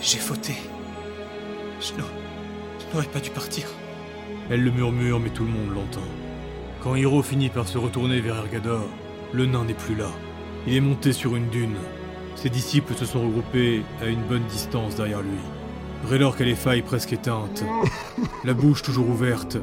J'ai 0.00 0.18
fauté. 0.18 0.54
Je 1.80 1.92
n'a- 1.94 2.06
je 2.78 2.94
n'aurais 2.94 3.06
pas 3.08 3.20
dû 3.20 3.30
partir. 3.30 3.64
Elle 4.50 4.62
le 4.64 4.70
murmure, 4.70 5.20
mais 5.20 5.30
tout 5.30 5.44
le 5.44 5.50
monde 5.50 5.74
l'entend. 5.74 6.06
Quand 6.82 6.94
Hiro 6.94 7.22
finit 7.22 7.48
par 7.48 7.66
se 7.68 7.78
retourner 7.78 8.20
vers 8.20 8.36
Ergador, 8.36 8.86
le 9.32 9.46
nain 9.46 9.64
n'est 9.64 9.74
plus 9.74 9.94
là. 9.94 10.10
Il 10.66 10.74
est 10.74 10.80
monté 10.80 11.12
sur 11.12 11.36
une 11.36 11.48
dune. 11.48 11.76
Ses 12.36 12.50
disciples 12.50 12.94
se 12.94 13.04
sont 13.06 13.22
regroupés 13.22 13.82
à 14.02 14.06
une 14.06 14.22
bonne 14.22 14.44
distance 14.44 14.96
derrière 14.96 15.20
lui. 15.22 15.38
Raylork 16.08 16.40
a 16.40 16.44
les 16.44 16.54
failles 16.54 16.82
presque 16.82 17.12
éteintes, 17.12 17.64
la 18.44 18.54
bouche 18.54 18.82
toujours 18.82 19.08
ouverte. 19.08 19.58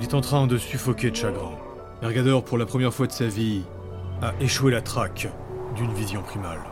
Il 0.00 0.06
est 0.06 0.14
en 0.14 0.22
train 0.22 0.46
de 0.46 0.56
suffoquer 0.56 1.10
de 1.10 1.16
chagrin. 1.16 1.52
Ergador, 2.00 2.42
pour 2.42 2.56
la 2.56 2.64
première 2.64 2.94
fois 2.94 3.06
de 3.06 3.12
sa 3.12 3.26
vie, 3.26 3.64
a 4.22 4.32
échoué 4.40 4.72
la 4.72 4.80
traque 4.80 5.28
d'une 5.76 5.92
vision 5.92 6.22
primale. 6.22 6.62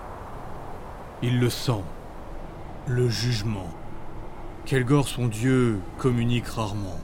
Il 1.20 1.38
le 1.38 1.50
sent. 1.50 1.84
Le 2.86 3.10
jugement. 3.10 3.68
Kelgor, 4.64 5.06
son 5.06 5.26
dieu, 5.26 5.78
communique 5.98 6.46
rarement. 6.46 6.98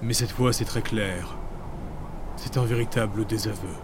Mais 0.00 0.14
cette 0.14 0.30
fois, 0.30 0.54
c'est 0.54 0.64
très 0.64 0.80
clair. 0.80 1.36
C'est 2.36 2.56
un 2.56 2.64
véritable 2.64 3.26
désaveu. 3.26 3.76